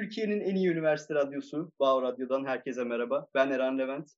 Türkiye'nin 0.00 0.40
en 0.40 0.54
iyi 0.54 0.68
üniversite 0.68 1.14
radyosu 1.14 1.72
Bağ 1.80 2.02
Radyo'dan 2.02 2.44
herkese 2.46 2.84
merhaba. 2.84 3.26
Ben 3.34 3.50
Eren 3.50 3.78
Levent. 3.78 4.10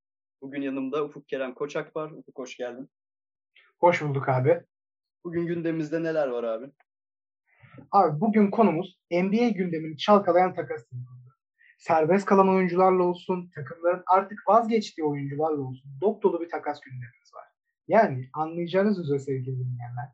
Bugün 0.43 0.63
yanımda 0.63 1.05
Ufuk 1.05 1.29
Kerem 1.29 1.55
Koçak 1.55 1.97
var. 1.97 2.11
Ufuk 2.11 2.39
hoş 2.39 2.57
geldin. 2.57 2.91
Hoş 3.79 4.03
bulduk 4.03 4.29
abi. 4.29 4.61
Bugün 5.25 5.47
gündemimizde 5.47 6.03
neler 6.03 6.29
var 6.29 6.45
abi? 6.45 6.67
Abi 7.91 8.21
bugün 8.21 8.51
konumuz 8.51 8.99
NBA 9.11 9.49
gündemini 9.49 9.97
çalkalayan 9.97 10.55
takas 10.55 10.85
Serbest 11.79 12.27
kalan 12.27 12.49
oyuncularla 12.49 13.03
olsun, 13.03 13.51
takımların 13.55 14.03
artık 14.07 14.39
vazgeçtiği 14.49 15.07
oyuncularla 15.07 15.61
olsun 15.61 15.91
dop 16.01 16.23
dolu 16.23 16.41
bir 16.41 16.49
takas 16.49 16.81
gündemimiz 16.81 17.35
var. 17.35 17.49
Yani 17.89 18.29
anlayacağınız 18.33 18.99
üzere 18.99 19.19
sevgili 19.19 19.59
dinleyenler, 19.59 20.09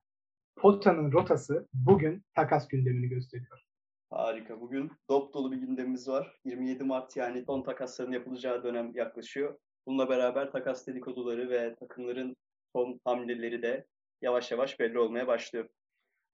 Pota'nın 0.56 1.12
rotası 1.12 1.68
bugün 1.74 2.24
takas 2.34 2.68
gündemini 2.68 3.08
gösteriyor. 3.08 3.67
Harika. 4.10 4.60
Bugün 4.60 4.90
dop 5.10 5.34
dolu 5.34 5.52
bir 5.52 5.56
gündemimiz 5.56 6.08
var. 6.08 6.40
27 6.44 6.84
Mart 6.84 7.16
yani 7.16 7.44
son 7.44 7.62
takasların 7.62 8.12
yapılacağı 8.12 8.62
dönem 8.62 8.92
yaklaşıyor. 8.94 9.58
Bununla 9.86 10.08
beraber 10.08 10.52
takas 10.52 10.86
dedikoduları 10.86 11.50
ve 11.50 11.74
takımların 11.74 12.36
son 12.72 13.00
hamleleri 13.04 13.62
de 13.62 13.86
yavaş 14.22 14.50
yavaş 14.50 14.80
belli 14.80 14.98
olmaya 14.98 15.26
başlıyor. 15.26 15.68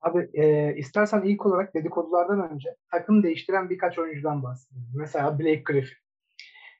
Abi 0.00 0.30
e, 0.34 0.74
istersen 0.76 1.22
ilk 1.22 1.46
olarak 1.46 1.74
dedikodulardan 1.74 2.52
önce 2.52 2.76
takım 2.90 3.22
değiştiren 3.22 3.70
birkaç 3.70 3.98
oyuncudan 3.98 4.42
bahsedelim. 4.42 4.86
Mesela 4.94 5.38
Blake 5.38 5.62
Griffin. 5.64 5.98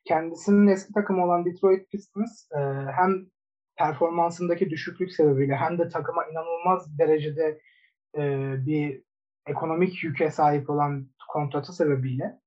Kendisinin 0.05 0.67
eski 0.67 0.93
takımı 0.93 1.25
olan 1.25 1.45
Detroit 1.45 1.91
Pistons 1.91 2.53
e, 2.53 2.59
hem 2.97 3.27
performansındaki 3.77 4.71
düşüklük 4.71 5.13
sebebiyle 5.13 5.55
hem 5.57 5.79
de 5.79 5.89
takıma 5.89 6.25
inanılmaz 6.25 6.99
derecede 6.99 7.61
e, 8.17 8.23
bir 8.67 9.03
ekonomik 9.47 10.05
yüke 10.05 10.31
sahip 10.31 10.71
olan 10.71 11.09
kontratı 11.29 11.73
sebebiyle 11.73 12.41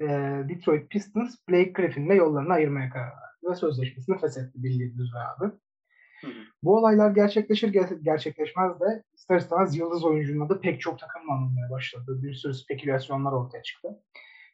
e, 0.00 0.06
Detroit 0.48 0.90
Pistons 0.90 1.36
Blake 1.48 1.70
Griffin'le 1.70 2.14
yollarını 2.14 2.52
ayırmaya 2.52 2.90
karar 2.90 3.06
verdi 3.06 3.50
ve 3.50 3.54
sözleşmesini 3.54 4.18
feshetti 4.18 4.62
bildiğiniz 4.62 5.00
üzere 5.00 5.22
abi. 5.22 5.52
Bu 6.62 6.76
olaylar 6.76 7.10
gerçekleşir 7.10 7.68
gerçekleşmez 8.02 8.80
de 8.80 9.02
ister 9.14 9.36
istemez 9.36 9.76
yıldız 9.76 10.04
oyuncunun 10.04 10.46
adı 10.46 10.60
pek 10.60 10.80
çok 10.80 10.98
takımla 10.98 11.32
anılmaya 11.32 11.70
başladı. 11.70 12.22
Bir 12.22 12.34
sürü 12.34 12.54
spekülasyonlar 12.54 13.32
ortaya 13.32 13.62
çıktı. 13.62 13.88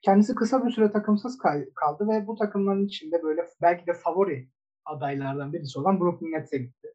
Kendisi 0.02 0.34
kısa 0.34 0.66
bir 0.66 0.70
süre 0.70 0.92
takımsız 0.92 1.38
kaldı 1.74 2.08
ve 2.08 2.26
bu 2.26 2.36
takımların 2.36 2.86
içinde 2.86 3.22
böyle 3.22 3.46
belki 3.62 3.86
de 3.86 3.94
favori 3.94 4.48
adaylardan 4.84 5.52
birisi 5.52 5.78
olan 5.78 6.00
Brooklyn 6.00 6.32
Nets'e 6.32 6.58
gitti. 6.58 6.88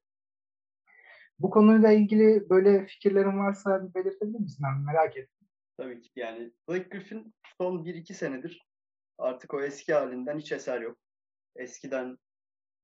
Bu 1.39 1.49
konuyla 1.49 1.91
ilgili 1.91 2.49
böyle 2.49 2.85
fikirlerin 2.85 3.39
varsa 3.39 3.87
bir 3.87 3.93
belirtebilir 3.93 4.39
misin 4.39 4.63
abi? 4.63 4.85
Merak 4.85 5.17
ettim. 5.17 5.47
Tabii 5.77 6.01
ki 6.01 6.09
yani 6.15 6.51
Blake 6.69 6.89
Griffin 6.89 7.33
son 7.57 7.85
1-2 7.85 8.13
senedir 8.13 8.69
artık 9.17 9.53
o 9.53 9.61
eski 9.61 9.93
halinden 9.93 10.39
hiç 10.39 10.51
eser 10.51 10.81
yok. 10.81 10.97
Eskiden 11.55 12.17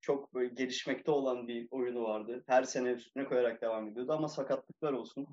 çok 0.01 0.33
böyle 0.33 0.53
gelişmekte 0.53 1.11
olan 1.11 1.47
bir 1.47 1.67
oyunu 1.71 2.03
vardı. 2.03 2.43
Her 2.47 2.63
sene 2.63 2.91
üstüne 2.91 3.25
koyarak 3.25 3.61
devam 3.61 3.87
ediyordu 3.87 4.13
ama 4.13 4.27
sakatlıklar 4.27 4.93
olsun, 4.93 5.27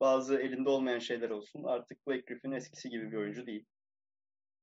bazı 0.00 0.36
elinde 0.36 0.68
olmayan 0.68 0.98
şeyler 0.98 1.30
olsun. 1.30 1.64
Artık 1.64 2.06
Blake 2.06 2.20
Griffin 2.20 2.52
eskisi 2.52 2.90
gibi 2.90 3.12
bir 3.12 3.16
oyuncu 3.16 3.46
değil. 3.46 3.66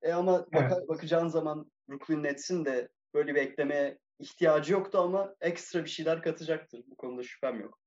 E 0.02 0.14
ama 0.14 0.46
evet. 0.54 0.54
baka, 0.54 0.88
bakacağın 0.88 1.28
zaman 1.28 1.72
Brooklyn 1.90 2.24
Nets'in 2.24 2.66
de 2.66 2.90
böyle 3.14 3.36
bir 3.36 3.40
eklemeye 3.40 3.98
ihtiyacı 4.20 4.74
yoktu 4.74 4.98
ama 4.98 5.36
ekstra 5.42 5.84
bir 5.84 5.90
şeyler 5.90 6.22
katacaktır. 6.22 6.84
Bu 6.88 6.96
konuda 6.96 7.24
şüphem 7.24 7.60
yok. 7.60 7.80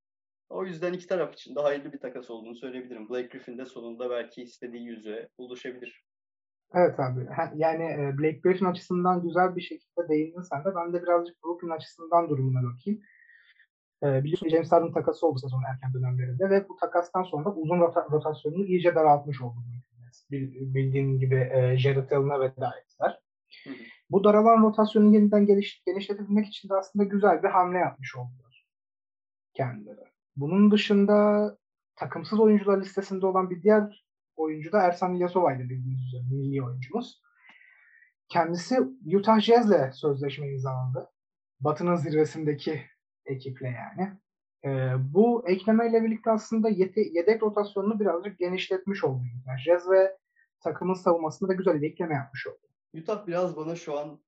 O 0.49 0.65
yüzden 0.65 0.93
iki 0.93 1.07
taraf 1.07 1.35
için 1.35 1.55
de 1.57 1.61
hayırlı 1.61 1.93
bir 1.93 1.99
takas 1.99 2.31
olduğunu 2.31 2.57
söyleyebilirim. 2.57 3.09
Blake 3.09 3.27
Griffin 3.27 3.59
de 3.59 3.65
sonunda 3.65 4.11
belki 4.11 4.43
istediği 4.43 4.83
yüzeye 4.83 5.29
ulaşabilir. 5.39 6.05
Evet 6.75 7.01
abi. 7.01 7.27
Yani 7.55 7.85
e, 7.85 8.19
Blake 8.19 8.41
Griffin 8.45 8.67
açısından 8.67 9.23
güzel 9.23 9.57
bir 9.57 9.61
şekilde 9.61 10.09
değindin 10.09 10.43
sen 10.43 10.65
de. 10.65 10.69
Ben 10.77 10.93
de 10.93 11.03
birazcık 11.03 11.43
Brooklyn 11.45 11.71
açısından 11.71 12.29
durumuna 12.29 12.61
bakayım. 12.63 13.01
E, 14.03 14.25
biliyorsun 14.25 14.49
James 14.49 14.73
Harden 14.73 14.93
takası 14.93 15.27
oldu 15.27 15.39
sezonun 15.39 15.63
erken 15.75 15.95
dönemlerinde 15.95 16.51
ve 16.51 16.69
bu 16.69 16.77
takastan 16.77 17.23
sonra 17.23 17.51
uzun 17.55 17.79
rota- 17.79 18.11
rotasyonunu 18.11 18.65
iyice 18.65 18.95
daraltmış 18.95 19.43
oldu. 19.43 19.57
Bildiğin 20.31 21.19
gibi 21.19 21.51
e, 21.53 21.77
Jared 21.79 22.11
Allen'a 22.11 22.41
veda 22.41 22.73
ettiler. 22.79 23.21
Bu 24.11 24.25
daralan 24.25 24.63
rotasyonu 24.63 25.15
yeniden 25.15 25.47
geliş, 25.47 25.83
genişletebilmek 25.87 26.47
için 26.47 26.69
de 26.69 26.75
aslında 26.75 27.05
güzel 27.05 27.43
bir 27.43 27.49
hamle 27.49 27.79
yapmış 27.79 28.17
oldular 28.17 28.67
kendileri. 29.55 30.05
Bunun 30.37 30.71
dışında 30.71 31.59
takımsız 31.97 32.41
oyuncular 32.41 32.81
listesinde 32.81 33.27
olan 33.27 33.51
bir 33.51 33.63
diğer 33.63 34.05
oyuncu 34.37 34.73
da 34.73 34.83
Ersan 34.83 35.15
İlyasova'ydı 35.15 35.63
bildiğiniz 35.63 36.03
üzere 36.07 36.23
milli 36.23 36.63
oyuncumuz. 36.63 37.23
Kendisi 38.29 38.79
Utah 39.15 39.41
Jazz'le 39.41 39.93
sözleşme 39.93 40.49
imzaladı. 40.49 41.11
Batı'nın 41.61 41.97
zirvesindeki 41.97 42.83
ekiple 43.27 43.69
yani. 43.69 44.13
Ee, 44.65 44.95
bu 44.99 45.49
eklemeyle 45.49 46.03
birlikte 46.03 46.31
aslında 46.31 46.71
yete- 46.71 47.13
yedek 47.13 47.43
rotasyonunu 47.43 48.01
birazcık 48.01 48.39
genişletmiş 48.39 49.05
oldu 49.05 49.23
Utah 49.43 49.59
Jazz 49.59 49.91
ve 49.91 50.17
takımın 50.61 50.95
savunmasında 50.95 51.49
da 51.49 51.55
güzel 51.55 51.83
bir 51.83 51.91
ekleme 51.91 52.15
yapmış 52.15 52.47
oldu. 52.47 52.67
Utah 52.95 53.27
biraz 53.27 53.57
bana 53.57 53.77
şu 53.77 53.99
an 53.99 54.21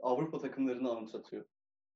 Avrupa 0.00 0.38
takımlarını 0.38 0.90
anımsatıyor. 0.90 1.44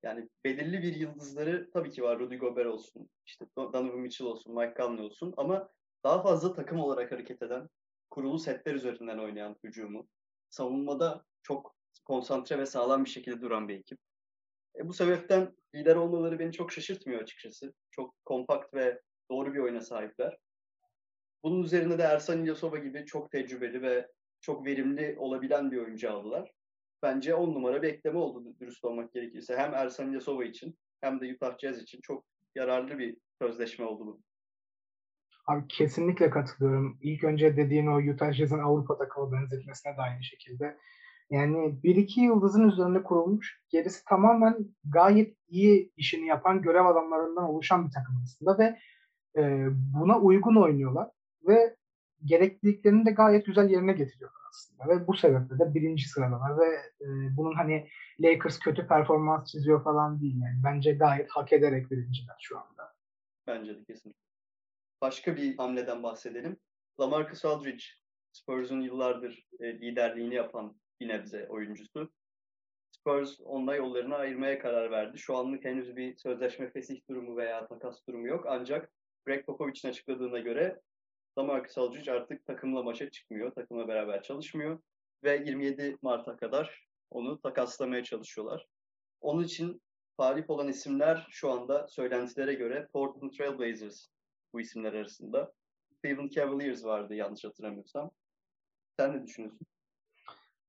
Yani 0.04 0.28
belirli 0.44 0.82
bir 0.82 0.94
yıldızları 0.94 1.70
tabii 1.70 1.90
ki 1.90 2.02
var. 2.02 2.18
Rudy 2.18 2.36
Gobert 2.36 2.66
olsun, 2.66 3.10
işte 3.26 3.46
Donovan 3.56 3.98
Mitchell 3.98 4.26
olsun, 4.26 4.54
Mike 4.54 4.74
Conley 4.76 5.04
olsun 5.04 5.34
ama 5.36 5.68
daha 6.04 6.22
fazla 6.22 6.54
takım 6.54 6.80
olarak 6.80 7.12
hareket 7.12 7.42
eden, 7.42 7.68
kurulu 8.10 8.38
setler 8.38 8.74
üzerinden 8.74 9.18
oynayan 9.18 9.56
hücumu, 9.64 10.08
savunmada 10.50 11.24
çok 11.42 11.76
konsantre 12.04 12.58
ve 12.58 12.66
sağlam 12.66 13.04
bir 13.04 13.10
şekilde 13.10 13.40
duran 13.40 13.68
bir 13.68 13.78
ekip. 13.78 13.98
E, 14.78 14.88
bu 14.88 14.92
sebepten 14.92 15.56
lider 15.74 15.96
olmaları 15.96 16.38
beni 16.38 16.52
çok 16.52 16.72
şaşırtmıyor 16.72 17.22
açıkçası. 17.22 17.74
Çok 17.90 18.24
kompakt 18.24 18.74
ve 18.74 19.00
doğru 19.30 19.54
bir 19.54 19.58
oyuna 19.58 19.80
sahipler. 19.80 20.38
Bunun 21.42 21.62
üzerine 21.62 21.98
de 21.98 22.02
Ersan 22.02 22.42
İlyasova 22.42 22.78
gibi 22.78 23.06
çok 23.06 23.30
tecrübeli 23.30 23.82
ve 23.82 24.08
çok 24.40 24.66
verimli 24.66 25.16
olabilen 25.18 25.70
bir 25.70 25.78
oyuncu 25.78 26.12
aldılar. 26.12 26.52
Bence 27.04 27.34
on 27.34 27.54
numara 27.54 27.82
bir 27.82 27.88
ekleme 27.88 28.18
oldu 28.18 28.54
dürüst 28.60 28.84
olmak 28.84 29.12
gerekirse. 29.12 29.56
Hem 29.56 29.74
Ersan 29.74 30.08
İlyasova 30.08 30.44
için 30.44 30.78
hem 31.00 31.20
de 31.20 31.34
Utah 31.34 31.58
Jazz 31.58 31.82
için 31.82 32.00
çok 32.02 32.24
yararlı 32.54 32.98
bir 32.98 33.16
sözleşme 33.42 33.84
oldu 33.84 34.06
bu. 34.06 34.20
Abi 35.46 35.68
kesinlikle 35.68 36.30
katılıyorum. 36.30 36.98
İlk 37.02 37.24
önce 37.24 37.56
dediğin 37.56 37.86
o 37.86 38.12
Utah 38.14 38.32
Jazz'ın 38.32 38.58
Avrupa 38.58 38.98
takımı 38.98 39.32
benzetmesine 39.32 39.96
de 39.96 40.00
aynı 40.00 40.24
şekilde. 40.24 40.78
Yani 41.30 41.82
bir 41.82 41.96
iki 41.96 42.20
yıldızın 42.20 42.68
üzerinde 42.68 43.02
kurulmuş, 43.02 43.60
gerisi 43.68 44.04
tamamen 44.04 44.56
gayet 44.84 45.36
iyi 45.48 45.92
işini 45.96 46.26
yapan 46.26 46.62
görev 46.62 46.84
adamlarından 46.84 47.44
oluşan 47.44 47.86
bir 47.86 47.92
takım 47.92 48.14
aslında 48.24 48.58
ve 48.58 48.78
e, 49.40 49.66
buna 50.00 50.18
uygun 50.18 50.56
oynuyorlar 50.56 51.10
ve 51.48 51.76
gerekliliklerini 52.24 53.06
de 53.06 53.10
gayet 53.10 53.46
güzel 53.46 53.70
yerine 53.70 53.92
getiriyorlar 53.92 54.43
aslında 54.54 54.88
ve 54.88 55.06
bu 55.06 55.16
sebeple 55.16 55.58
de 55.58 55.74
birinci 55.74 56.08
sıradalar 56.08 56.58
ve 56.58 56.66
e, 57.00 57.06
bunun 57.36 57.54
hani 57.54 57.88
Lakers 58.20 58.58
kötü 58.58 58.86
performans 58.86 59.52
çiziyor 59.52 59.84
falan 59.84 60.20
değil 60.20 60.40
yani 60.42 60.60
bence 60.64 60.92
gayet 60.92 61.30
hak 61.30 61.52
ederek 61.52 61.90
birinciler 61.90 62.36
şu 62.40 62.58
anda. 62.58 62.94
Bence 63.46 63.76
de 63.76 63.84
kesinlikle. 63.84 64.20
Başka 65.00 65.36
bir 65.36 65.56
hamleden 65.56 66.02
bahsedelim. 66.02 66.56
Lamarcus 67.00 67.44
Aldridge, 67.44 67.84
Spurs'un 68.32 68.80
yıllardır 68.80 69.46
e, 69.60 69.80
liderliğini 69.80 70.34
yapan 70.34 70.76
bir 71.00 71.08
nebze 71.08 71.48
oyuncusu. 71.48 72.12
Spurs 72.90 73.40
onunla 73.40 73.74
yollarını 73.74 74.16
ayırmaya 74.16 74.58
karar 74.58 74.90
verdi. 74.90 75.18
Şu 75.18 75.36
anlık 75.36 75.64
henüz 75.64 75.96
bir 75.96 76.16
sözleşme 76.16 76.70
fesih 76.70 77.00
durumu 77.10 77.36
veya 77.36 77.66
takas 77.66 78.06
durumu 78.08 78.26
yok. 78.26 78.46
Ancak 78.48 78.92
Greg 79.26 79.46
Popovich'in 79.46 79.88
açıkladığına 79.88 80.38
göre 80.38 80.80
Lamarcus 81.38 81.78
Aldridge 81.78 82.12
artık 82.12 82.46
takımla 82.46 82.82
maça 82.82 83.10
çıkmıyor. 83.10 83.50
Takımla 83.54 83.88
beraber 83.88 84.22
çalışmıyor. 84.22 84.78
Ve 85.24 85.36
27 85.36 85.96
Mart'a 86.02 86.36
kadar 86.36 86.88
onu 87.10 87.40
takaslamaya 87.40 88.04
çalışıyorlar. 88.04 88.66
Onun 89.20 89.44
için 89.44 89.82
talip 90.18 90.50
olan 90.50 90.68
isimler 90.68 91.26
şu 91.30 91.50
anda 91.50 91.88
söylentilere 91.88 92.54
göre 92.54 92.88
Portland 92.92 93.32
Trail 93.32 93.58
Blazers 93.58 94.06
bu 94.52 94.60
isimler 94.60 94.92
arasında. 94.92 95.52
Cleveland 96.02 96.30
Cavaliers 96.30 96.84
vardı 96.84 97.14
yanlış 97.14 97.44
hatırlamıyorsam. 97.44 98.10
Sen 98.98 99.16
ne 99.16 99.26
düşünüyorsun? 99.26 99.66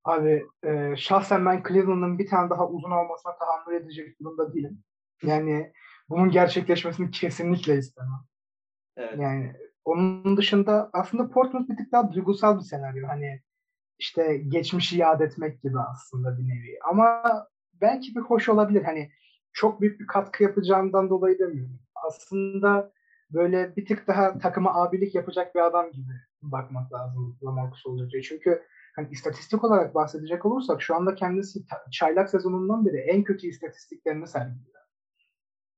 Abi 0.03 0.45
e, 0.63 0.95
şahsen 0.97 1.45
ben 1.45 1.63
Cleveland'ın 1.67 2.19
bir 2.19 2.27
tane 2.27 2.49
daha 2.49 2.69
uzun 2.69 2.91
olmasına 2.91 3.37
tahammül 3.37 3.75
edecek 3.75 4.19
durumda 4.19 4.53
değilim. 4.53 4.83
Yani 5.23 5.73
bunun 6.09 6.31
gerçekleşmesini 6.31 7.11
kesinlikle 7.11 7.77
istemem. 7.77 8.25
Evet. 8.97 9.19
Yani 9.19 9.53
onun 9.85 10.37
dışında 10.37 10.89
aslında 10.93 11.29
Portland 11.29 11.69
bir 11.69 11.77
tık 11.77 11.91
daha 11.91 12.13
duygusal 12.13 12.57
bir 12.57 12.63
senaryo. 12.63 13.07
Hani 13.07 13.41
işte 13.99 14.37
geçmişi 14.37 14.97
yad 14.97 15.21
etmek 15.21 15.61
gibi 15.61 15.79
aslında 15.79 16.37
bir 16.37 16.43
nevi. 16.43 16.79
Ama 16.89 17.21
belki 17.81 18.15
bir 18.15 18.21
hoş 18.21 18.49
olabilir. 18.49 18.83
Hani 18.83 19.11
çok 19.53 19.81
büyük 19.81 19.99
bir 19.99 20.07
katkı 20.07 20.43
yapacağından 20.43 21.09
dolayı 21.09 21.39
demiyorum. 21.39 21.79
Aslında 22.07 22.91
böyle 23.33 23.75
bir 23.75 23.85
tık 23.85 24.07
daha 24.07 24.37
takıma 24.37 24.73
abilik 24.73 25.15
yapacak 25.15 25.55
bir 25.55 25.59
adam 25.59 25.91
gibi 25.91 26.11
bakmak 26.41 26.93
lazım 26.93 27.37
Lamarcus 27.43 27.85
Aldridge'e. 27.87 28.21
Çünkü 28.21 28.63
hani 28.95 29.09
istatistik 29.11 29.63
olarak 29.63 29.95
bahsedecek 29.95 30.45
olursak 30.45 30.81
şu 30.81 30.95
anda 30.95 31.15
kendisi 31.15 31.59
çaylak 31.91 32.29
sezonundan 32.29 32.85
beri 32.85 32.97
en 32.97 33.23
kötü 33.23 33.47
istatistiklerini 33.47 34.27
sergiliyor. 34.27 34.84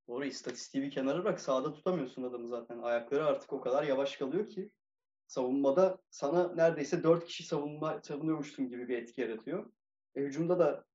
Doğru 0.07 0.25
istatistiği 0.25 0.83
bir 0.83 0.91
kenara 0.91 1.23
bırak 1.23 1.39
sağda 1.39 1.73
tutamıyorsun 1.73 2.23
adamı 2.23 2.47
zaten. 2.47 2.79
Ayakları 2.79 3.25
artık 3.25 3.53
o 3.53 3.61
kadar 3.61 3.83
yavaş 3.83 4.17
kalıyor 4.17 4.49
ki 4.49 4.71
savunmada 5.27 5.97
sana 6.09 6.53
neredeyse 6.55 7.03
dört 7.03 7.25
kişi 7.25 7.43
savunma 7.43 8.01
savunuyormuşsun 8.03 8.69
gibi 8.69 8.87
bir 8.87 8.97
etki 8.97 9.21
yaratıyor. 9.21 9.71
E, 10.15 10.21
hücumda 10.21 10.59
da 10.59 10.85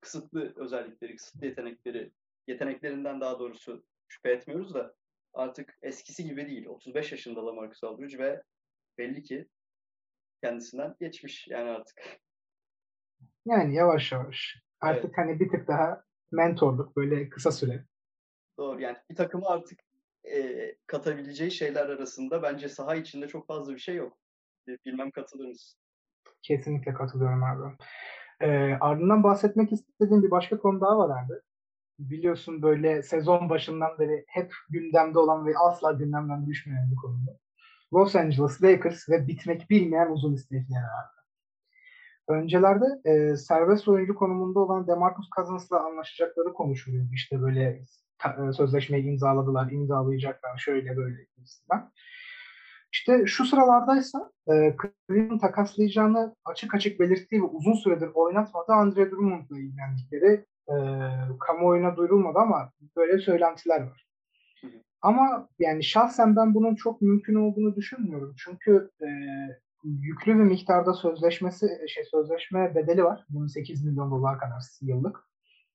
kısıtlı 0.00 0.54
özellikleri, 0.56 1.16
kısıtlı 1.16 1.46
yetenekleri, 1.46 2.12
yeteneklerinden 2.46 3.20
daha 3.20 3.38
doğrusu 3.38 3.84
şüphe 4.08 4.30
etmiyoruz 4.30 4.74
da 4.74 4.94
artık 5.32 5.78
eskisi 5.82 6.24
gibi 6.24 6.46
değil. 6.46 6.66
35 6.66 7.12
yaşında 7.12 7.46
Lamarcus 7.46 7.84
Aldridge 7.84 8.18
ve 8.18 8.42
belli 8.98 9.22
ki 9.22 9.48
kendisinden 10.42 10.96
geçmiş 11.00 11.48
yani 11.48 11.70
artık. 11.70 12.20
Yani 13.44 13.74
yavaş 13.74 14.12
yavaş. 14.12 14.56
Artık 14.80 15.04
evet. 15.04 15.18
hani 15.18 15.40
bir 15.40 15.48
tık 15.48 15.68
daha 15.68 16.04
mentorluk 16.32 16.96
böyle 16.96 17.28
kısa 17.28 17.52
süre. 17.52 17.84
Doğru 18.58 18.80
yani 18.80 18.96
bir 19.10 19.16
takımı 19.16 19.46
artık 19.46 19.80
e, 20.24 20.74
katabileceği 20.86 21.50
şeyler 21.50 21.88
arasında 21.88 22.42
bence 22.42 22.68
saha 22.68 22.94
içinde 22.94 23.28
çok 23.28 23.46
fazla 23.46 23.74
bir 23.74 23.78
şey 23.78 23.96
yok. 23.96 24.18
Bilmem 24.86 25.10
katılır 25.10 25.48
mısın? 25.48 25.80
Kesinlikle 26.42 26.94
katılıyorum 26.94 27.44
abi. 27.44 27.76
E, 28.40 28.48
ardından 28.80 29.22
bahsetmek 29.22 29.72
istediğim 29.72 30.22
bir 30.22 30.30
başka 30.30 30.58
konu 30.58 30.80
daha 30.80 30.98
var 30.98 31.24
abi. 31.24 31.34
Biliyorsun 31.98 32.62
böyle 32.62 33.02
sezon 33.02 33.50
başından 33.50 33.98
beri 33.98 34.24
hep 34.28 34.52
gündemde 34.70 35.18
olan 35.18 35.46
ve 35.46 35.52
asla 35.58 35.92
gündemden 35.92 36.46
düşmeyen 36.46 36.90
bir 36.90 36.96
konu. 36.96 37.18
Los 37.92 38.16
Angeles 38.16 38.62
Lakers 38.62 39.08
ve 39.08 39.26
bitmek 39.26 39.70
bilmeyen 39.70 40.10
uzun 40.10 40.34
istekleri 40.34 40.82
vardı. 40.82 41.18
Öncelerde 42.28 42.84
e, 43.04 43.36
serbest 43.36 43.88
oyuncu 43.88 44.14
konumunda 44.14 44.60
olan 44.60 44.86
DeMarcus 44.86 45.28
Cousins'la 45.36 45.86
anlaşacakları 45.86 46.52
konuşuluyordu. 46.52 47.10
İşte 47.12 47.40
böyle 47.42 47.82
ta, 48.18 48.48
e, 48.48 48.52
sözleşmeyi 48.52 49.04
imzaladılar, 49.04 49.70
imzalayacaklar 49.70 50.58
şöyle 50.58 50.96
böyle 50.96 51.24
gibisinden. 51.36 51.90
İşte 52.92 53.26
şu 53.26 53.44
sıralardaysa 53.44 54.30
e, 54.50 54.76
Cleveland 54.82 55.40
takaslayacağını 55.40 56.34
açık 56.44 56.74
açık 56.74 57.00
belirttiği 57.00 57.42
ve 57.42 57.46
uzun 57.46 57.74
süredir 57.74 58.10
oynatmadı 58.14 58.72
Andre 58.72 59.10
Drummond'la 59.10 59.58
ilgilendikleri 59.58 60.44
e, 60.68 60.74
kamuoyuna 61.40 61.96
duyurulmadı 61.96 62.38
ama 62.38 62.72
böyle 62.96 63.18
söylentiler 63.18 63.80
var. 63.80 64.08
Ama 65.02 65.48
yani 65.58 65.84
şahsen 65.84 66.36
ben 66.36 66.54
bunun 66.54 66.74
çok 66.74 67.02
mümkün 67.02 67.34
olduğunu 67.34 67.76
düşünmüyorum. 67.76 68.34
Çünkü 68.38 68.90
e, 69.02 69.08
yüklü 69.84 70.34
bir 70.34 70.44
miktarda 70.44 70.94
sözleşmesi 70.94 71.66
şey 71.88 72.04
sözleşme 72.04 72.74
bedeli 72.74 73.04
var. 73.04 73.24
28 73.28 73.84
milyon 73.84 74.10
dolar 74.10 74.38
kadar 74.38 74.62
yıllık. 74.80 75.27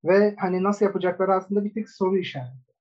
Ve 0.03 0.35
hani 0.39 0.63
nasıl 0.63 0.85
yapacakları 0.85 1.33
aslında 1.33 1.65
bir 1.65 1.73
tek 1.73 1.89
soru 1.89 2.17
işareti. 2.17 2.73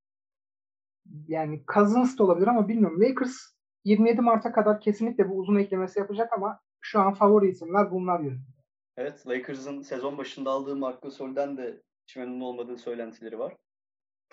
Yani 1.28 1.62
Cousins 1.74 2.18
da 2.18 2.24
olabilir 2.24 2.46
ama 2.46 2.68
bilmiyorum. 2.68 3.00
Lakers 3.00 3.36
27 3.84 4.20
Mart'a 4.20 4.52
kadar 4.52 4.80
kesinlikle 4.80 5.28
bu 5.28 5.34
uzun 5.34 5.56
eklemesi 5.56 5.98
yapacak 5.98 6.32
ama 6.32 6.60
şu 6.80 7.00
an 7.00 7.14
favori 7.14 7.48
isimler 7.48 7.90
bunlar 7.90 8.20
yönünde. 8.20 8.52
Evet, 8.96 9.28
Lakers'ın 9.28 9.82
sezon 9.82 10.18
başında 10.18 10.50
aldığı 10.50 10.76
Marc 10.76 10.98
Gasol'den 11.02 11.56
de 11.56 11.82
hiç 12.08 12.16
memnun 12.16 12.40
olmadığı 12.40 12.78
söylentileri 12.78 13.38
var. 13.38 13.56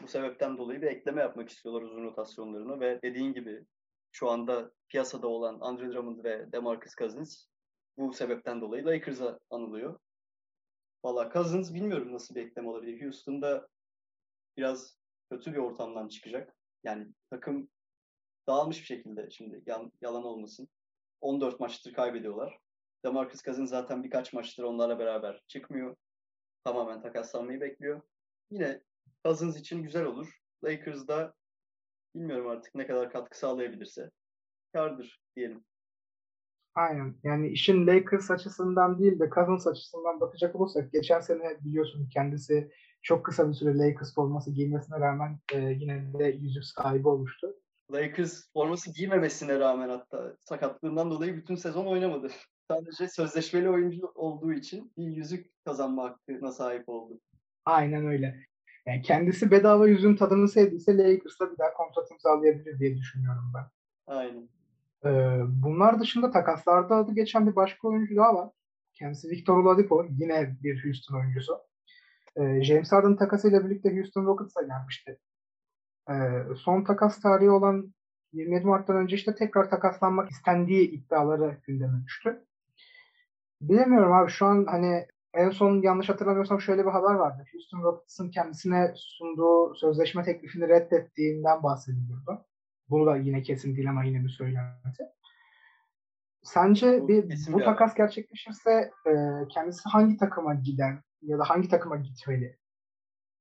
Bu 0.01 0.07
sebepten 0.07 0.57
dolayı 0.57 0.81
bir 0.81 0.87
ekleme 0.87 1.21
yapmak 1.21 1.49
istiyorlar 1.49 1.81
uzun 1.81 2.03
rotasyonlarını 2.03 2.79
ve 2.79 2.99
dediğin 3.03 3.33
gibi 3.33 3.65
şu 4.11 4.29
anda 4.29 4.71
piyasada 4.89 5.27
olan 5.27 5.57
Andre 5.61 5.93
Drummond 5.93 6.23
ve 6.23 6.51
DeMarcus 6.51 6.95
Cousins 6.95 7.45
bu 7.97 8.13
sebepten 8.13 8.61
dolayı 8.61 8.85
Lakers'a 8.85 9.39
anılıyor. 9.49 9.99
Valla 11.03 11.31
Cousins 11.33 11.73
bilmiyorum 11.73 12.13
nasıl 12.13 12.35
bir 12.35 12.45
ekleme 12.45 12.69
olabilir. 12.69 13.01
Houston'da 13.01 13.67
biraz 14.57 14.97
kötü 15.31 15.53
bir 15.53 15.57
ortamdan 15.57 16.07
çıkacak. 16.07 16.55
Yani 16.83 17.07
takım 17.29 17.69
dağılmış 18.47 18.79
bir 18.79 18.85
şekilde 18.85 19.29
şimdi 19.29 19.63
yalan 20.01 20.23
olmasın. 20.23 20.69
14 21.21 21.59
maçtır 21.59 21.93
kaybediyorlar. 21.93 22.59
DeMarcus 23.05 23.43
Cousins 23.43 23.69
zaten 23.69 24.03
birkaç 24.03 24.33
maçtır 24.33 24.63
onlarla 24.63 24.99
beraber 24.99 25.41
çıkmıyor. 25.47 25.95
Tamamen 26.63 27.01
takaslanmayı 27.01 27.61
bekliyor. 27.61 28.01
Yine 28.51 28.81
Cousins 29.25 29.59
için 29.59 29.83
güzel 29.83 30.05
olur. 30.05 30.39
Lakers'da 30.63 31.33
bilmiyorum 32.15 32.47
artık 32.47 32.75
ne 32.75 32.87
kadar 32.87 33.11
katkı 33.11 33.39
sağlayabilirse 33.39 34.09
kardır 34.73 35.21
diyelim. 35.35 35.65
Aynen. 36.79 37.15
Yani 37.23 37.47
işin 37.47 37.87
Lakers 37.87 38.31
açısından 38.31 38.99
değil 38.99 39.19
de 39.19 39.29
Cousins 39.35 39.67
açısından 39.67 40.19
bakacak 40.19 40.55
olursak 40.55 40.91
geçen 40.91 41.19
sene 41.19 41.57
biliyorsun 41.65 42.09
kendisi 42.13 42.71
çok 43.01 43.25
kısa 43.25 43.49
bir 43.49 43.53
süre 43.53 43.77
Lakers 43.77 44.15
forması 44.15 44.51
giymesine 44.51 44.99
rağmen 44.99 45.39
e, 45.53 45.59
yine 45.59 46.13
de 46.19 46.25
yüzük 46.25 46.63
sahibi 46.63 47.07
olmuştu. 47.07 47.55
Lakers 47.91 48.53
forması 48.53 48.93
giymemesine 48.93 49.59
rağmen 49.59 49.89
hatta 49.89 50.35
sakatlığından 50.39 51.11
dolayı 51.11 51.37
bütün 51.37 51.55
sezon 51.55 51.85
oynamadı. 51.85 52.27
Sadece 52.71 53.07
sözleşmeli 53.07 53.69
oyuncu 53.69 54.11
olduğu 54.15 54.53
için 54.53 54.93
bir 54.97 55.03
yüzük 55.03 55.65
kazanma 55.65 56.03
hakkına 56.03 56.51
sahip 56.51 56.89
oldu. 56.89 57.19
Aynen 57.65 58.07
öyle. 58.07 58.35
Yani 58.85 59.01
kendisi 59.01 59.51
bedava 59.51 59.87
yüzüğün 59.87 60.15
tadını 60.15 60.47
sevdiyse 60.47 60.97
Lakers'la 60.97 61.51
bir 61.51 61.57
daha 61.57 61.73
kontrat 61.73 62.11
imzalayabilir 62.11 62.79
diye 62.79 62.97
düşünüyorum 62.97 63.51
ben. 63.55 63.65
Aynen. 64.07 64.58
Ee, 65.05 65.09
bunlar 65.47 65.99
dışında 65.99 66.31
takaslarda 66.31 66.95
adı 66.95 67.11
geçen 67.13 67.47
bir 67.47 67.55
başka 67.55 67.87
oyuncu 67.87 68.15
daha 68.15 68.35
var. 68.35 68.49
Kendisi 68.93 69.29
Victor 69.29 69.57
Oladipo. 69.57 70.05
Yine 70.09 70.57
bir 70.63 70.85
Houston 70.85 71.15
oyuncusu. 71.15 71.57
Ee, 72.35 72.63
James 72.63 72.91
Harden 72.91 73.15
takasıyla 73.15 73.65
birlikte 73.65 73.95
Houston 73.95 74.25
Rockets'a 74.25 74.61
gelmişti. 74.61 75.19
Ee, 76.09 76.13
son 76.55 76.83
takas 76.83 77.21
tarihi 77.21 77.49
olan 77.49 77.93
27 78.33 78.65
Mart'tan 78.65 78.95
önce 78.95 79.15
işte 79.15 79.35
tekrar 79.35 79.69
takaslanmak 79.69 80.31
istendiği 80.31 80.91
iddiaları 80.91 81.57
gündeme 81.67 82.03
düştü. 82.05 82.45
Bilemiyorum 83.61 84.13
abi 84.13 84.31
şu 84.31 84.45
an 84.45 84.65
hani 84.69 85.07
en 85.33 85.49
son 85.49 85.81
yanlış 85.81 86.09
hatırlamıyorsam 86.09 86.61
şöyle 86.61 86.85
bir 86.85 86.91
haber 86.91 87.13
vardı. 87.13 87.43
Houston 87.53 87.83
Rockets'ın 87.83 88.31
kendisine 88.31 88.93
sunduğu 88.95 89.75
sözleşme 89.75 90.23
teklifini 90.23 90.67
reddettiğinden 90.69 91.63
bahsediliyordu. 91.63 92.45
Bunu 92.89 93.05
da 93.05 93.17
yine 93.17 93.41
kesin 93.41 93.75
değil 93.75 93.89
ama 93.89 94.03
yine 94.03 94.23
bir 94.23 94.29
söylenti. 94.29 95.03
Sence 96.43 97.01
bu, 97.01 97.07
bir, 97.07 97.47
bu 97.53 97.59
takas 97.59 97.95
gerçekleşirse 97.95 98.91
e, 99.07 99.11
kendisi 99.49 99.89
hangi 99.89 100.17
takıma 100.17 100.53
gider 100.53 100.95
ya 101.21 101.39
da 101.39 101.49
hangi 101.49 101.69
takıma 101.69 101.97
gitmeli? 101.97 102.57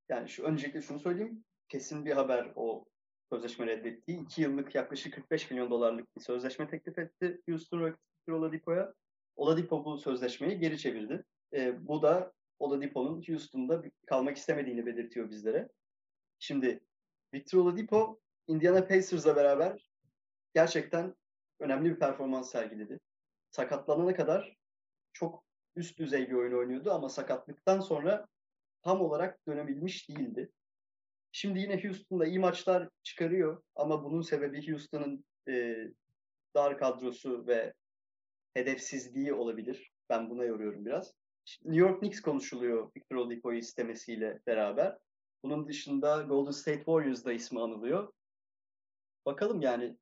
Yani 0.09 0.29
şu 0.29 0.43
öncelikle 0.43 0.83
şunu 0.83 0.99
söyleyeyim. 0.99 1.45
Kesin 1.69 2.05
bir 2.05 2.13
haber 2.13 2.53
o 2.55 2.85
sözleşme 3.33 3.67
reddettiği. 3.67 4.23
2 4.23 4.43
yıllık 4.43 4.75
yaklaşık 4.75 5.15
45 5.15 5.51
milyon 5.51 5.71
dolarlık 5.71 6.17
bir 6.17 6.21
sözleşme 6.21 6.69
teklif 6.69 6.99
etti 6.99 7.41
Houston 7.49 7.81
Rockets 7.81 8.29
Oladipo'ya. 8.29 8.95
Oladipo 9.37 9.85
bu 9.85 9.99
sözleşmeyi 9.99 10.59
geri 10.59 10.79
çevirdi. 10.79 11.25
E, 11.55 11.87
bu 11.89 12.03
da 12.03 12.33
Oladipo'nun 12.59 13.23
Houston'da 13.29 13.83
kalmak 14.07 14.37
istemediğini 14.37 14.87
belirtiyor 14.87 15.31
bizlere. 15.31 15.69
Şimdi 16.39 16.81
Victor 17.35 17.59
Oladipo 17.59 18.21
Indiana 18.49 18.87
Pacers'la 18.87 19.37
beraber 19.37 19.89
gerçekten 20.55 21.15
önemli 21.61 21.91
bir 21.91 21.99
performans 21.99 22.51
sergiledi. 22.51 23.01
Sakatlanana 23.51 24.15
kadar 24.15 24.57
çok 25.13 25.45
üst 25.77 25.99
düzey 25.99 26.29
bir 26.29 26.35
oyun 26.35 26.59
oynuyordu 26.59 26.93
ama 26.93 27.09
sakatlıktan 27.09 27.81
sonra 27.81 28.27
tam 28.83 29.01
olarak 29.01 29.47
dönebilmiş 29.47 30.09
değildi. 30.09 30.51
Şimdi 31.33 31.59
yine 31.59 31.83
Houston'da 31.83 32.27
iyi 32.27 32.39
maçlar 32.39 32.89
çıkarıyor 33.03 33.63
ama 33.77 34.05
bunun 34.05 34.23
sebebi 34.23 34.71
Houston'ın 34.71 35.25
e, 35.49 35.77
dar 36.55 36.79
kadrosu 36.79 37.47
ve 37.47 37.75
hedefsizliği 38.55 39.35
olabilir. 39.35 39.91
Ben 40.11 40.31
buna 40.31 40.45
yoruyorum 40.45 40.87
biraz. 40.87 41.15
New 41.65 41.81
York 41.81 42.01
Knicks 42.01 42.21
konuşuluyor 42.21 42.91
Victor 42.97 43.17
Oladipo'yu 43.17 43.59
istemesiyle 43.59 44.41
beraber. 44.47 44.99
Bunun 45.43 45.69
dışında 45.69 46.23
Golden 46.23 46.51
State 46.51 46.79
Warriors 46.79 47.25
da 47.25 47.33
ismi 47.33 47.61
anılıyor. 47.61 48.13
Bakalım 49.29 49.61
yani 49.61 49.97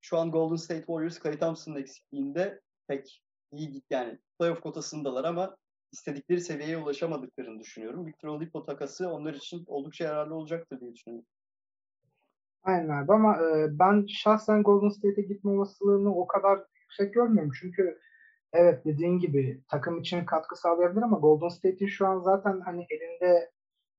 şu 0.00 0.18
an 0.18 0.30
Golden 0.30 0.56
State 0.56 0.80
Warriors 0.80 1.22
Clay 1.22 1.38
Thompson'ın 1.38 1.76
eksikliğinde 1.76 2.60
pek 2.88 3.22
iyi 3.52 3.72
git 3.72 3.84
yani 3.90 4.18
playoff 4.38 4.60
kotasındalar 4.60 5.24
ama 5.24 5.56
istedikleri 5.92 6.40
seviyeye 6.40 6.78
ulaşamadıklarını 6.78 7.60
düşünüyorum. 7.60 8.06
Victor 8.06 8.28
Oladipo 8.28 8.64
takası 8.64 9.10
onlar 9.10 9.34
için 9.34 9.64
oldukça 9.66 10.04
yararlı 10.04 10.34
olacaktır 10.34 10.80
diye 10.80 10.94
düşünüyorum. 10.94 11.26
Aynen 12.62 12.88
abi 12.88 13.12
ama 13.12 13.36
e, 13.36 13.78
ben 13.78 14.06
şahsen 14.08 14.62
Golden 14.62 14.88
State'e 14.88 15.22
gitme 15.22 15.50
olasılığını 15.50 16.16
o 16.16 16.26
kadar 16.26 16.60
yüksek 16.80 17.14
görmüyorum. 17.14 17.52
Çünkü 17.60 17.98
evet 18.52 18.84
dediğin 18.84 19.18
gibi 19.18 19.60
takım 19.68 20.00
için 20.00 20.24
katkı 20.24 20.56
sağlayabilir 20.56 21.02
ama 21.02 21.18
Golden 21.18 21.48
State'in 21.48 21.88
şu 21.88 22.06
an 22.06 22.20
zaten 22.20 22.60
hani 22.60 22.86
elinde 22.90 23.50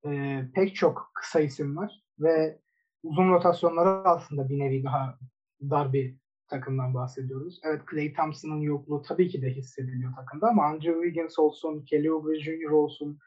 e, 0.06 0.42
pek 0.56 0.76
çok 0.76 1.12
kısa 1.14 1.40
isim 1.40 1.78
var 1.78 2.04
ve 2.20 2.60
uzun 3.04 3.30
rotasyonları 3.30 3.90
aslında 3.90 4.50
bir 4.50 4.60
nevi 4.60 4.84
daha 4.84 5.18
dar 5.62 5.94
bir 5.94 6.16
takımdan 6.48 6.94
bahsediyoruz. 6.94 7.60
Evet 7.64 7.82
Clay 7.92 8.14
Thompson'ın 8.14 8.62
yokluğu 8.62 9.02
tabii 9.02 9.30
ki 9.30 9.42
de 9.42 9.50
hissediliyor 9.50 10.16
takımda 10.16 10.48
ama 10.48 10.66
Andrew 10.66 10.94
Wiggins 10.94 11.40
olsun, 11.40 11.86
Kelly 11.86 12.12
Oubre 12.12 12.40
Jr. 12.40 12.70
olsun 12.70 13.20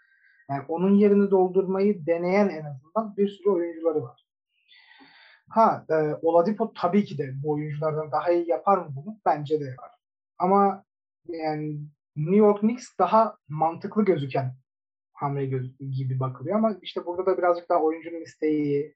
yani 0.50 0.64
onun 0.68 0.94
yerini 0.94 1.30
doldurmayı 1.30 2.06
deneyen 2.06 2.48
en 2.48 2.64
azından 2.64 3.16
bir 3.16 3.28
sürü 3.28 3.50
oyuncuları 3.50 4.02
var. 4.02 4.26
Ha, 5.48 5.84
e, 5.90 5.94
Oladipo 6.22 6.72
tabii 6.72 7.04
ki 7.04 7.18
de 7.18 7.34
bu 7.42 7.50
oyunculardan 7.50 8.12
daha 8.12 8.32
iyi 8.32 8.48
yapar 8.48 8.78
mı 8.78 8.92
bunu? 8.96 9.18
Bence 9.26 9.60
de 9.60 9.64
yapar. 9.64 9.90
Ama 10.38 10.84
yani 11.28 11.80
New 12.16 12.36
York 12.36 12.60
Knicks 12.60 12.98
daha 12.98 13.36
mantıklı 13.48 14.04
gözüken 14.04 14.54
hamle 15.12 15.46
gibi 15.80 16.20
bakılıyor 16.20 16.56
ama 16.56 16.76
işte 16.82 17.06
burada 17.06 17.26
da 17.26 17.38
birazcık 17.38 17.68
daha 17.68 17.82
oyuncunun 17.82 18.20
isteği, 18.20 18.94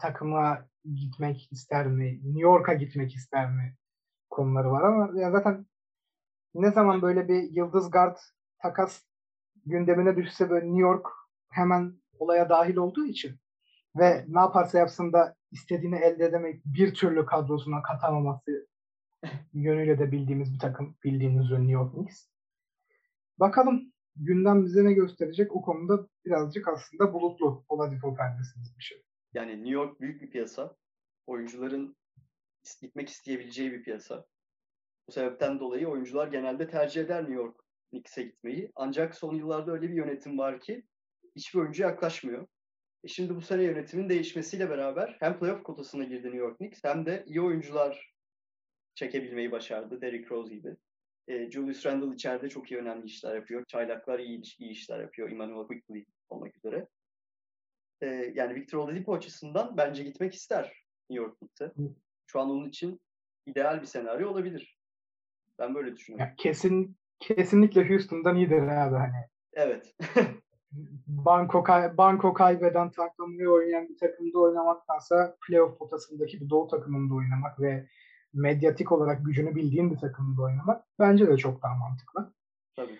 takıma 0.00 0.68
gitmek 0.94 1.52
ister 1.52 1.86
mi, 1.86 2.20
New 2.24 2.40
York'a 2.40 2.74
gitmek 2.74 3.14
ister 3.14 3.50
mi 3.50 3.74
konuları 4.30 4.70
var 4.70 4.82
ama 4.82 5.20
ya 5.20 5.30
zaten 5.30 5.66
ne 6.54 6.70
zaman 6.70 7.02
böyle 7.02 7.28
bir 7.28 7.42
yıldız 7.50 7.90
guard 7.90 8.16
takas 8.62 9.02
gündemine 9.66 10.16
düşse 10.16 10.50
böyle 10.50 10.66
New 10.66 10.80
York 10.80 11.06
hemen 11.50 11.94
olaya 12.18 12.48
dahil 12.48 12.76
olduğu 12.76 13.06
için 13.06 13.36
ve 13.96 14.24
ne 14.28 14.40
yaparsa 14.40 14.78
yapsın 14.78 15.12
da 15.12 15.34
istediğini 15.52 15.96
elde 15.96 16.24
edemek 16.24 16.62
bir 16.64 16.94
türlü 16.94 17.26
kadrosuna 17.26 17.82
katamaması 17.82 18.68
yönüyle 19.52 19.98
de 19.98 20.12
bildiğimiz 20.12 20.54
bir 20.54 20.58
takım 20.58 20.96
bildiğiniz 21.04 21.50
New 21.50 21.72
York 21.72 21.94
Knicks. 21.94 22.26
Bakalım 23.40 23.92
gündem 24.16 24.64
bize 24.64 24.84
ne 24.84 24.92
gösterecek 24.92 25.56
o 25.56 25.62
konuda 25.62 26.06
birazcık 26.24 26.68
aslında 26.68 27.12
bulutlu 27.12 27.64
Oladipo 27.68 28.14
perdesiniz 28.14 28.78
bir 28.78 28.82
şey. 28.82 29.07
Yani 29.34 29.52
New 29.52 29.70
York 29.70 30.00
büyük 30.00 30.22
bir 30.22 30.30
piyasa. 30.30 30.76
Oyuncuların 31.26 31.96
gitmek 32.82 33.08
isteyebileceği 33.08 33.72
bir 33.72 33.82
piyasa. 33.82 34.26
Bu 35.08 35.12
sebepten 35.12 35.60
dolayı 35.60 35.88
oyuncular 35.88 36.28
genelde 36.28 36.68
tercih 36.68 37.00
eder 37.00 37.20
New 37.20 37.34
York 37.34 37.60
Knicks'e 37.90 38.22
gitmeyi. 38.22 38.72
Ancak 38.74 39.14
son 39.14 39.34
yıllarda 39.34 39.72
öyle 39.72 39.88
bir 39.88 39.94
yönetim 39.94 40.38
var 40.38 40.60
ki 40.60 40.84
hiçbir 41.36 41.58
oyuncu 41.60 41.82
yaklaşmıyor. 41.82 42.46
E 43.04 43.08
şimdi 43.08 43.36
bu 43.36 43.40
sene 43.40 43.62
yönetimin 43.62 44.08
değişmesiyle 44.08 44.70
beraber 44.70 45.16
hem 45.20 45.38
playoff 45.38 45.62
kotasına 45.62 46.04
girdi 46.04 46.26
New 46.26 46.38
York 46.38 46.58
Knicks 46.58 46.84
hem 46.84 47.06
de 47.06 47.24
iyi 47.26 47.40
oyuncular 47.40 48.14
çekebilmeyi 48.94 49.52
başardı. 49.52 50.00
Derrick 50.00 50.30
Rose 50.30 50.54
gibi. 50.54 50.76
E, 51.28 51.50
Julius 51.50 51.86
Randle 51.86 52.14
içeride 52.14 52.48
çok 52.48 52.70
iyi 52.70 52.80
önemli 52.80 53.06
işler 53.06 53.34
yapıyor. 53.34 53.64
Çaylaklar 53.68 54.18
iyi, 54.18 54.42
iyi 54.58 54.70
işler 54.70 55.00
yapıyor. 55.00 55.30
Emmanuel 55.30 55.66
Quickley 55.66 56.06
olmak 56.28 56.56
üzere. 56.56 56.86
E, 58.00 58.06
yani 58.34 58.54
Victor 58.54 58.78
Oladipo 58.78 59.14
açısından 59.14 59.76
bence 59.76 60.04
gitmek 60.04 60.34
ister 60.34 60.84
New 61.10 61.24
York 61.24 61.38
Knicks'e. 61.38 61.72
Şu 62.26 62.40
an 62.40 62.50
onun 62.50 62.68
için 62.68 63.00
ideal 63.46 63.80
bir 63.80 63.86
senaryo 63.86 64.30
olabilir. 64.30 64.78
Ben 65.58 65.74
böyle 65.74 65.96
düşünüyorum. 65.96 66.26
Ya 66.26 66.34
kesin 66.36 66.96
kesinlikle 67.20 67.88
Houston'dan 67.88 68.36
iyidir 68.36 68.62
abi 68.62 68.96
hani. 68.96 69.24
Evet. 69.52 69.94
banko, 71.06 71.62
kay 71.62 71.96
banko 71.96 72.32
kaybeden 72.32 72.90
takımda 72.90 73.50
oynayan 73.50 73.88
bir 73.88 73.98
takımda 73.98 74.38
oynamaktansa 74.38 75.36
playoff 75.46 75.78
potasındaki 75.78 76.40
bir 76.40 76.50
doğu 76.50 76.68
takımında 76.68 77.14
oynamak 77.14 77.60
ve 77.60 77.88
medyatik 78.32 78.92
olarak 78.92 79.26
gücünü 79.26 79.54
bildiğin 79.54 79.90
bir 79.90 79.98
takımda 79.98 80.42
oynamak 80.42 80.84
bence 80.98 81.28
de 81.28 81.36
çok 81.36 81.62
daha 81.62 81.74
mantıklı. 81.74 82.32
Tabii. 82.76 82.98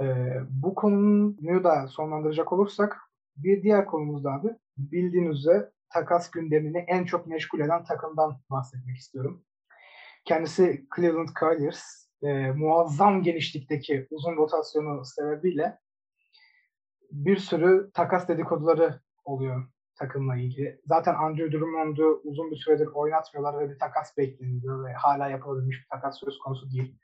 Ee, 0.00 0.40
bu 0.50 0.74
konuyu 0.74 1.64
da 1.64 1.86
sonlandıracak 1.86 2.52
olursak 2.52 3.00
bir 3.36 3.62
diğer 3.62 3.86
konumuz 3.86 4.24
da 4.24 4.32
abi 4.32 4.48
bildiğiniz 4.76 5.38
üzere 5.38 5.70
takas 5.92 6.30
gündemini 6.30 6.78
en 6.88 7.04
çok 7.04 7.26
meşgul 7.26 7.60
eden 7.60 7.84
takımdan 7.84 8.40
bahsetmek 8.50 8.96
istiyorum. 8.96 9.44
Kendisi 10.24 10.86
Cleveland 10.96 11.28
Cavaliers. 11.40 11.82
E, 12.22 12.50
muazzam 12.50 13.22
genişlikteki 13.22 14.06
uzun 14.10 14.36
rotasyonu 14.36 15.04
sebebiyle 15.04 15.78
bir 17.10 17.36
sürü 17.36 17.90
takas 17.94 18.28
dedikoduları 18.28 19.00
oluyor 19.24 19.66
takımla 19.98 20.36
ilgili. 20.36 20.80
Zaten 20.86 21.14
Andrew 21.14 21.58
Drummond'u 21.58 22.20
uzun 22.24 22.50
bir 22.50 22.56
süredir 22.56 22.86
oynatmıyorlar 22.86 23.60
ve 23.60 23.70
bir 23.70 23.78
takas 23.78 24.16
bekleniyor 24.16 24.84
ve 24.84 24.92
hala 24.92 25.28
yapılabilmiş 25.28 25.76
bir 25.82 25.88
takas 25.90 26.20
söz 26.20 26.38
konusu 26.38 26.70
değil. 26.70 26.98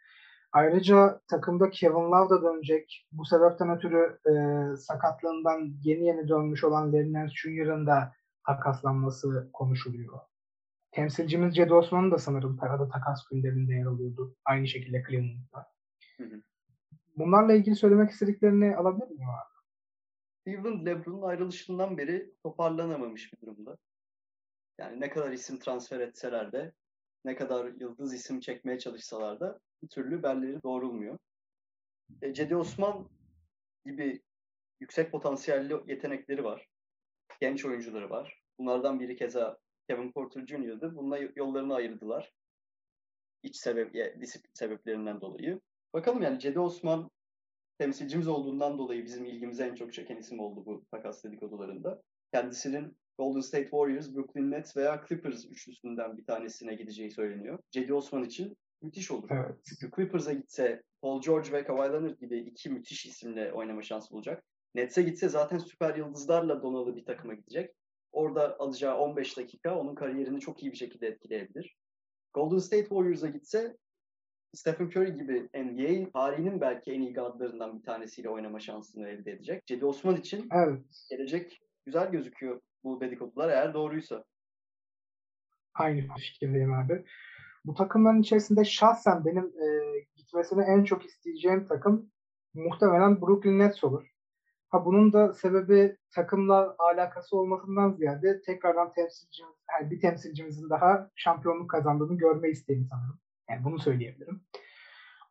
Ayrıca 0.52 1.20
takımda 1.30 1.70
Kevin 1.70 2.12
Love 2.12 2.30
da 2.30 2.42
dönecek. 2.42 3.06
Bu 3.12 3.24
sebepten 3.24 3.70
ötürü 3.70 4.18
e, 4.26 4.32
sakatlığından 4.76 5.72
yeni 5.82 6.06
yeni 6.06 6.28
dönmüş 6.28 6.64
olan 6.64 6.92
Larry 6.92 7.12
Nance 7.12 7.34
Jr.'ın 7.34 7.86
da 7.86 8.12
takaslanması 8.46 9.50
konuşuluyor. 9.52 10.18
Temsilcimiz 10.90 11.54
Cedi 11.54 11.74
Osman 11.74 12.10
da 12.10 12.18
sanırım 12.18 12.56
parada 12.56 12.88
takas 12.88 13.28
gündeminde 13.30 13.74
yer 13.74 13.86
alıyordu. 13.86 14.36
Aynı 14.44 14.68
şekilde 14.68 15.02
Cleveland'da. 15.08 15.72
Bunlarla 17.16 17.52
ilgili 17.52 17.76
söylemek 17.76 18.10
istediklerini 18.10 18.76
alabilir 18.76 19.08
miyim 19.08 19.28
abi? 19.30 19.58
Cleveland 20.44 20.86
LeBron'un 20.86 21.22
ayrılışından 21.22 21.98
beri 21.98 22.34
toparlanamamış 22.42 23.32
bir 23.32 23.40
durumda. 23.40 23.76
Yani 24.78 25.00
ne 25.00 25.10
kadar 25.10 25.32
isim 25.32 25.58
transfer 25.58 26.00
etseler 26.00 26.52
de, 26.52 26.72
ne 27.24 27.36
kadar 27.36 27.66
yıldız 27.66 28.14
isim 28.14 28.40
çekmeye 28.40 28.78
çalışsalar 28.78 29.40
da 29.40 29.60
bir 29.82 29.88
türlü 29.88 30.22
belleri 30.22 30.62
doğrulmuyor. 30.62 31.18
E, 32.22 32.34
Cedi 32.34 32.56
Osman 32.56 33.08
gibi 33.84 34.22
yüksek 34.80 35.12
potansiyelli 35.12 35.74
yetenekleri 35.86 36.44
var. 36.44 36.68
Genç 37.40 37.64
oyuncuları 37.64 38.10
var. 38.10 38.42
Bunlardan 38.58 39.00
biri 39.00 39.16
keza 39.16 39.58
Kevin 39.88 40.12
Porter 40.12 40.46
Jr.'dı. 40.46 40.96
Bununla 40.96 41.18
yollarını 41.36 41.74
ayırdılar. 41.74 42.32
İç 43.42 43.56
sebep, 43.56 44.20
disiplin 44.20 44.52
sebeplerinden 44.54 45.20
dolayı. 45.20 45.60
Bakalım 45.92 46.22
yani 46.22 46.38
Cedi 46.38 46.60
Osman 46.60 47.10
temsilcimiz 47.78 48.28
olduğundan 48.28 48.78
dolayı 48.78 49.04
bizim 49.04 49.24
ilgimize 49.24 49.66
en 49.66 49.74
çok 49.74 49.92
çeken 49.92 50.16
isim 50.16 50.40
oldu 50.40 50.66
bu 50.66 50.84
takas 50.90 51.24
dedikodularında. 51.24 52.02
Kendisinin 52.32 52.96
Golden 53.18 53.40
State 53.40 53.64
Warriors, 53.64 54.14
Brooklyn 54.14 54.50
Nets 54.50 54.76
veya 54.76 55.04
Clippers 55.08 55.46
üçlüsünden 55.46 56.16
bir 56.16 56.24
tanesine 56.24 56.74
gideceği 56.74 57.10
söyleniyor. 57.10 57.58
Cedi 57.70 57.94
Osman 57.94 58.24
için 58.24 58.56
müthiş 58.82 59.10
olur. 59.10 59.28
Evet. 59.30 59.56
Çünkü 59.64 59.96
Clippers'a 59.96 60.32
gitse 60.32 60.82
Paul 61.02 61.22
George 61.22 61.52
ve 61.52 61.64
Kawhi 61.64 61.92
Leonard 61.92 62.18
gibi 62.18 62.38
iki 62.38 62.70
müthiş 62.70 63.06
isimle 63.06 63.52
oynama 63.52 63.82
şansı 63.82 64.10
bulacak. 64.10 64.44
Nets'e 64.74 65.02
gitse 65.02 65.28
zaten 65.28 65.58
süper 65.58 65.94
yıldızlarla 65.96 66.62
donalı 66.62 66.96
bir 66.96 67.04
takıma 67.04 67.34
gidecek. 67.34 67.74
Orada 68.12 68.58
alacağı 68.58 68.98
15 68.98 69.36
dakika 69.36 69.78
onun 69.78 69.94
kariyerini 69.94 70.40
çok 70.40 70.62
iyi 70.62 70.72
bir 70.72 70.76
şekilde 70.76 71.06
etkileyebilir. 71.06 71.76
Golden 72.34 72.58
State 72.58 72.82
Warriors'a 72.82 73.28
gitse 73.28 73.76
Stephen 74.54 74.86
Curry 74.86 75.14
gibi 75.14 75.48
NBA 75.54 76.10
tarihinin 76.12 76.60
belki 76.60 76.92
en 76.92 77.00
iyi 77.00 77.14
guardlarından 77.14 77.78
bir 77.78 77.84
tanesiyle 77.84 78.28
oynama 78.28 78.60
şansını 78.60 79.08
elde 79.08 79.32
edecek. 79.32 79.66
Cedi 79.66 79.86
Osman 79.86 80.16
için 80.16 80.48
evet. 80.52 81.06
gelecek 81.10 81.60
güzel 81.86 82.10
gözüküyor 82.10 82.60
bu 82.84 83.00
dedikodular 83.00 83.48
eğer 83.48 83.74
doğruysa. 83.74 84.24
Aynı 85.74 86.14
fikirdeyim 86.18 86.72
abi. 86.72 87.04
Bu 87.64 87.74
takımların 87.74 88.20
içerisinde 88.20 88.64
şahsen 88.64 89.24
benim 89.24 89.44
e, 89.44 89.66
gitmesini 90.16 90.62
en 90.62 90.84
çok 90.84 91.04
isteyeceğim 91.04 91.66
takım 91.68 92.10
muhtemelen 92.54 93.20
Brooklyn 93.20 93.58
Nets 93.58 93.84
olur. 93.84 94.08
Ha 94.68 94.84
bunun 94.84 95.12
da 95.12 95.32
sebebi 95.32 95.96
takımla 96.14 96.76
alakası 96.78 97.36
olmasından 97.36 97.92
ziyade 97.92 98.42
tekrardan 98.42 98.92
temsilcimiz, 98.92 99.54
yani 99.72 99.90
bir 99.90 100.00
temsilcimizin 100.00 100.70
daha 100.70 101.10
şampiyonluk 101.14 101.70
kazandığını 101.70 102.18
görme 102.18 102.50
isteğim 102.50 102.86
sanırım. 102.90 103.18
Yani 103.50 103.64
bunu 103.64 103.78
söyleyebilirim. 103.78 104.40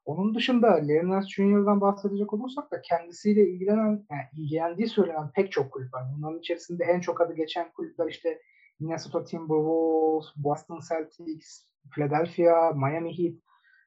Onun 0.05 0.35
dışında 0.35 0.67
Larry 0.67 1.09
Nance 1.09 1.81
bahsedecek 1.81 2.33
olursak 2.33 2.71
da 2.71 2.81
kendisiyle 2.81 3.49
ilgilenen, 3.49 4.05
yani 4.11 4.23
ilgilendiği 4.33 4.87
söylenen 4.87 5.31
pek 5.31 5.51
çok 5.51 5.71
kulüp 5.71 5.93
var. 5.93 6.03
Bunların 6.17 6.39
içerisinde 6.39 6.83
en 6.83 6.99
çok 6.99 7.21
adı 7.21 7.33
geçen 7.33 7.71
kulüpler 7.71 8.07
işte 8.07 8.41
Minnesota 8.79 9.23
Timberwolves, 9.23 10.27
Boston 10.35 10.79
Celtics, 10.89 11.65
Philadelphia, 11.93 12.71
Miami 12.71 13.17
Heat. 13.17 13.35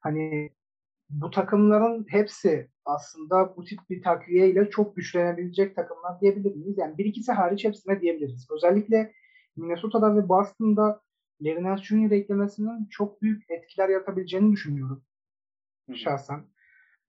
Hani 0.00 0.50
bu 1.10 1.30
takımların 1.30 2.06
hepsi 2.08 2.70
aslında 2.84 3.56
bu 3.56 3.64
tip 3.64 3.78
bir 3.90 4.02
takviye 4.02 4.50
ile 4.50 4.70
çok 4.70 4.96
güçlenebilecek 4.96 5.76
takımlar 5.76 6.20
diyebilir 6.20 6.54
miyiz? 6.54 6.78
Yani 6.78 6.98
bir 6.98 7.04
ikisi 7.04 7.32
hariç 7.32 7.64
hepsine 7.64 8.00
diyebiliriz. 8.00 8.48
Özellikle 8.50 9.12
Minnesota'da 9.56 10.16
ve 10.16 10.28
Boston'da 10.28 11.02
Larry 11.42 11.62
Nance 11.62 11.82
Jr. 11.82 12.10
eklemesinin 12.10 12.86
çok 12.90 13.22
büyük 13.22 13.50
etkiler 13.50 13.88
yaratabileceğini 13.88 14.52
düşünüyorum. 14.52 15.04
Hı. 15.90 15.96
Şahsen. 15.96 16.44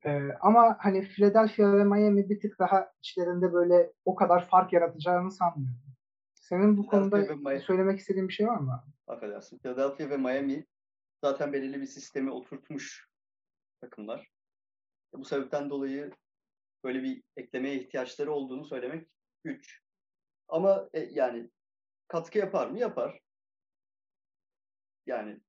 Ee, 0.06 0.30
ama 0.42 0.78
hani 0.80 1.02
Philadelphia 1.02 1.78
ve 1.78 1.84
Miami 1.84 2.30
bir 2.30 2.40
tık 2.40 2.60
daha 2.60 2.92
içlerinde 3.02 3.54
böyle 3.54 3.94
o 4.06 4.16
kadar 4.16 4.50
fark 4.50 4.74
yaratacağını 4.74 5.32
sanmıyorum. 5.32 5.82
Senin 6.34 6.78
bu 6.78 6.86
konuda 6.86 7.26
söylemek 7.60 8.00
istediğin 8.00 8.28
bir 8.28 8.34
şey 8.34 8.48
var 8.48 8.58
mı? 8.58 8.84
Affedersin. 9.08 9.60
Philadelphia 9.60 10.10
ve 10.10 10.18
Miami 10.18 10.66
zaten 11.22 11.54
belirli 11.54 11.82
bir 11.82 11.86
sistemi 11.86 12.32
oturtmuş 12.32 13.08
takımlar. 13.82 14.32
Bu 15.14 15.26
sebepten 15.26 15.70
dolayı 15.70 16.12
böyle 16.84 17.04
bir 17.04 17.24
eklemeye 17.38 17.76
ihtiyaçları 17.76 18.32
olduğunu 18.34 18.66
söylemek 18.66 19.08
güç. 19.44 19.82
Ama 20.48 20.90
e, 20.94 21.00
yani 21.00 21.50
katkı 22.08 22.38
yapar 22.38 22.68
mı? 22.68 22.80
Yapar. 22.80 23.20
Yani 25.06 25.40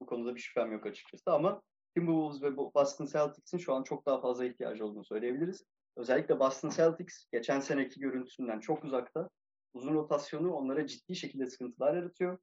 Bu 0.00 0.06
konuda 0.06 0.34
bir 0.34 0.40
şüphem 0.40 0.72
yok 0.72 0.86
açıkçası 0.86 1.32
ama 1.32 1.62
Timberwolves 1.94 2.42
ve 2.42 2.56
Boston 2.56 3.06
Celtics'in 3.06 3.58
şu 3.58 3.74
an 3.74 3.82
çok 3.82 4.06
daha 4.06 4.20
fazla 4.20 4.44
ihtiyacı 4.44 4.86
olduğunu 4.86 5.04
söyleyebiliriz. 5.04 5.64
Özellikle 5.96 6.38
Boston 6.38 6.70
Celtics 6.70 7.24
geçen 7.32 7.60
seneki 7.60 8.00
görüntüsünden 8.00 8.60
çok 8.60 8.84
uzakta. 8.84 9.30
Uzun 9.74 9.94
rotasyonu 9.94 10.52
onlara 10.52 10.86
ciddi 10.86 11.16
şekilde 11.16 11.46
sıkıntılar 11.46 11.94
yaratıyor. 11.94 12.38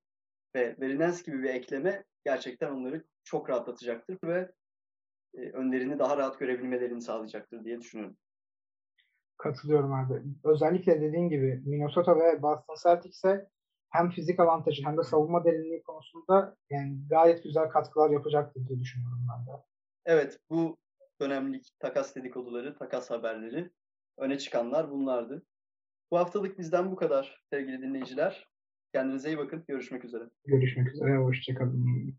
Ve 0.55 0.75
Verinens 0.81 1.23
gibi 1.23 1.43
bir 1.43 1.49
ekleme 1.49 2.03
gerçekten 2.25 2.71
onları 2.71 3.03
çok 3.23 3.49
rahatlatacaktır 3.49 4.17
ve 4.23 4.51
e, 5.33 5.39
önlerini 5.39 5.99
daha 5.99 6.17
rahat 6.17 6.39
görebilmelerini 6.39 7.01
sağlayacaktır 7.01 7.63
diye 7.63 7.79
düşünüyorum. 7.79 8.17
Katılıyorum 9.37 9.93
abi. 9.93 10.23
Özellikle 10.43 11.01
dediğin 11.01 11.29
gibi 11.29 11.61
Minnesota 11.65 12.15
ve 12.19 12.41
Boston 12.41 12.75
Celtics'e 12.83 13.49
hem 13.89 14.09
fizik 14.09 14.39
avantajı 14.39 14.83
hem 14.85 14.97
de 14.97 15.03
savunma 15.03 15.45
derinliği 15.45 15.83
konusunda 15.83 16.55
yani 16.69 17.07
gayet 17.09 17.43
güzel 17.43 17.69
katkılar 17.69 18.09
yapacaktır 18.09 18.67
diye 18.67 18.79
düşünüyorum 18.79 19.27
ben 19.31 19.47
de. 19.47 19.61
Evet 20.05 20.39
bu 20.49 20.77
dönemlik 21.21 21.71
takas 21.79 22.15
dedikoduları, 22.15 22.75
takas 22.75 23.11
haberleri 23.11 23.71
öne 24.17 24.37
çıkanlar 24.37 24.91
bunlardı. 24.91 25.45
Bu 26.11 26.17
haftalık 26.17 26.59
bizden 26.59 26.91
bu 26.91 26.95
kadar 26.95 27.43
sevgili 27.49 27.81
dinleyiciler. 27.81 28.54
Kendinize 28.95 29.29
iyi 29.29 29.37
bakın. 29.37 29.63
Görüşmek 29.67 30.05
üzere. 30.05 30.23
Görüşmek 30.45 30.87
üzere. 30.87 31.17
Hoşçakalın. 31.17 32.15